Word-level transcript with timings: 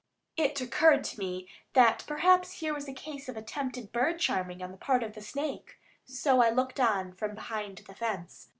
It 0.35 0.59
occurred 0.59 1.03
to 1.03 1.19
me 1.19 1.47
that 1.73 2.05
perhaps 2.07 2.53
here 2.53 2.73
was 2.73 2.87
a 2.87 2.91
case 2.91 3.29
of 3.29 3.37
attempted 3.37 3.91
bird 3.91 4.17
charming 4.19 4.63
on 4.63 4.71
the 4.71 4.77
part 4.79 5.03
of 5.03 5.13
the 5.13 5.21
snake, 5.21 5.77
so 6.05 6.41
I 6.41 6.49
looked 6.49 6.79
on 6.79 7.13
from 7.13 7.35
behind 7.35 7.83
the 7.85 7.93
fence. 7.93 8.49